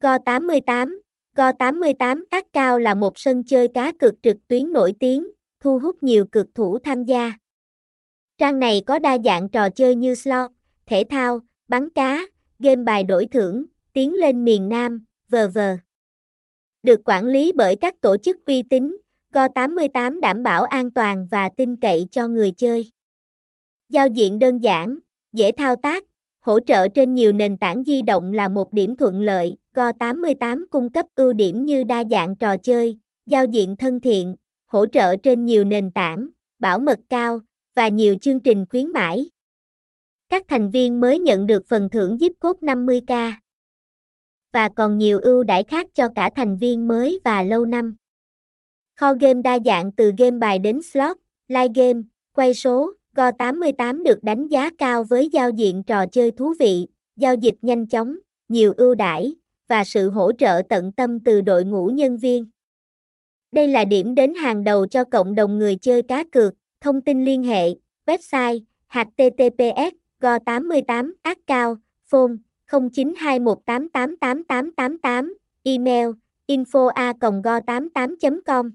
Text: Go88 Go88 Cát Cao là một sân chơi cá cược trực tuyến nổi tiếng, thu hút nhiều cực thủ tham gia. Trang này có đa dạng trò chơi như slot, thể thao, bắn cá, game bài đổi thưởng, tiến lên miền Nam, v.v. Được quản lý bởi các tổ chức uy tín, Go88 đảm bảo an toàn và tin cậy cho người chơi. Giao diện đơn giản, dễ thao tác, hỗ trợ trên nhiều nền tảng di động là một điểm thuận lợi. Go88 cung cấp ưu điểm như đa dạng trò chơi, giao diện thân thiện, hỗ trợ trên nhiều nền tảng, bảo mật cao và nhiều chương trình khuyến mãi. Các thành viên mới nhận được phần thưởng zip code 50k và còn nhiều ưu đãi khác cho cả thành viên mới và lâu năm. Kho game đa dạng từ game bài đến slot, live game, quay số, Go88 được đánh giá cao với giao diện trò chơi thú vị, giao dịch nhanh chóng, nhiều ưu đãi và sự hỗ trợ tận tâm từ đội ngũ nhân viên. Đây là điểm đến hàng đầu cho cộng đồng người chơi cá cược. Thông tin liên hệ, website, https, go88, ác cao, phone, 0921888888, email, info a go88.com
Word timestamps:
Go88 0.00 0.98
Go88 1.36 2.24
Cát 2.30 2.52
Cao 2.52 2.78
là 2.78 2.94
một 2.94 3.18
sân 3.18 3.44
chơi 3.44 3.68
cá 3.68 3.92
cược 3.92 4.14
trực 4.22 4.36
tuyến 4.48 4.72
nổi 4.72 4.94
tiếng, 5.00 5.30
thu 5.60 5.78
hút 5.78 6.02
nhiều 6.02 6.26
cực 6.32 6.46
thủ 6.54 6.78
tham 6.78 7.04
gia. 7.04 7.32
Trang 8.38 8.58
này 8.58 8.82
có 8.86 8.98
đa 8.98 9.18
dạng 9.24 9.48
trò 9.48 9.70
chơi 9.70 9.94
như 9.94 10.14
slot, 10.14 10.50
thể 10.86 11.04
thao, 11.10 11.40
bắn 11.68 11.90
cá, 11.90 12.26
game 12.58 12.82
bài 12.82 13.04
đổi 13.04 13.26
thưởng, 13.26 13.64
tiến 13.92 14.14
lên 14.14 14.44
miền 14.44 14.68
Nam, 14.68 15.04
v.v. 15.28 15.58
Được 16.82 17.00
quản 17.04 17.26
lý 17.26 17.52
bởi 17.52 17.76
các 17.76 18.00
tổ 18.00 18.16
chức 18.16 18.36
uy 18.46 18.62
tín, 18.62 18.96
Go88 19.32 20.20
đảm 20.20 20.42
bảo 20.42 20.64
an 20.64 20.90
toàn 20.90 21.28
và 21.30 21.48
tin 21.56 21.76
cậy 21.76 22.06
cho 22.10 22.28
người 22.28 22.52
chơi. 22.56 22.90
Giao 23.88 24.08
diện 24.08 24.38
đơn 24.38 24.58
giản, 24.58 24.98
dễ 25.32 25.52
thao 25.52 25.76
tác, 25.76 26.04
hỗ 26.48 26.60
trợ 26.60 26.88
trên 26.88 27.14
nhiều 27.14 27.32
nền 27.32 27.56
tảng 27.56 27.84
di 27.84 28.02
động 28.02 28.32
là 28.32 28.48
một 28.48 28.72
điểm 28.72 28.96
thuận 28.96 29.20
lợi. 29.20 29.56
Go88 29.74 30.64
cung 30.70 30.92
cấp 30.92 31.06
ưu 31.14 31.32
điểm 31.32 31.64
như 31.64 31.84
đa 31.84 32.04
dạng 32.10 32.36
trò 32.36 32.56
chơi, 32.56 32.98
giao 33.26 33.44
diện 33.44 33.76
thân 33.76 34.00
thiện, 34.00 34.36
hỗ 34.66 34.86
trợ 34.86 35.16
trên 35.16 35.44
nhiều 35.44 35.64
nền 35.64 35.90
tảng, 35.90 36.28
bảo 36.58 36.78
mật 36.78 36.98
cao 37.08 37.40
và 37.74 37.88
nhiều 37.88 38.16
chương 38.20 38.40
trình 38.40 38.64
khuyến 38.70 38.92
mãi. 38.92 39.30
Các 40.28 40.44
thành 40.48 40.70
viên 40.70 41.00
mới 41.00 41.18
nhận 41.18 41.46
được 41.46 41.62
phần 41.68 41.88
thưởng 41.88 42.16
zip 42.16 42.30
code 42.40 42.66
50k 42.72 43.32
và 44.52 44.68
còn 44.68 44.98
nhiều 44.98 45.20
ưu 45.22 45.44
đãi 45.44 45.64
khác 45.64 45.86
cho 45.94 46.08
cả 46.14 46.30
thành 46.36 46.56
viên 46.56 46.88
mới 46.88 47.20
và 47.24 47.42
lâu 47.42 47.64
năm. 47.64 47.96
Kho 48.96 49.14
game 49.14 49.42
đa 49.42 49.58
dạng 49.64 49.92
từ 49.92 50.12
game 50.18 50.38
bài 50.38 50.58
đến 50.58 50.82
slot, 50.82 51.16
live 51.48 51.72
game, 51.74 52.02
quay 52.32 52.54
số, 52.54 52.92
Go88 53.18 54.02
được 54.02 54.24
đánh 54.24 54.48
giá 54.48 54.70
cao 54.78 55.04
với 55.04 55.28
giao 55.32 55.50
diện 55.50 55.82
trò 55.86 56.06
chơi 56.06 56.30
thú 56.30 56.54
vị, 56.60 56.86
giao 57.16 57.34
dịch 57.34 57.54
nhanh 57.62 57.86
chóng, 57.86 58.16
nhiều 58.48 58.72
ưu 58.76 58.94
đãi 58.94 59.34
và 59.68 59.84
sự 59.84 60.10
hỗ 60.10 60.32
trợ 60.32 60.62
tận 60.68 60.92
tâm 60.92 61.20
từ 61.20 61.40
đội 61.40 61.64
ngũ 61.64 61.86
nhân 61.86 62.16
viên. 62.16 62.46
Đây 63.52 63.68
là 63.68 63.84
điểm 63.84 64.14
đến 64.14 64.34
hàng 64.34 64.64
đầu 64.64 64.86
cho 64.86 65.04
cộng 65.04 65.34
đồng 65.34 65.58
người 65.58 65.76
chơi 65.76 66.02
cá 66.02 66.24
cược. 66.24 66.54
Thông 66.80 67.00
tin 67.00 67.24
liên 67.24 67.42
hệ, 67.42 67.68
website, 68.06 68.60
https, 68.88 69.94
go88, 70.20 71.12
ác 71.22 71.38
cao, 71.46 71.76
phone, 72.10 72.32
0921888888, 72.70 75.34
email, 75.62 76.08
info 76.46 76.86
a 76.86 77.12
go88.com 77.12 78.70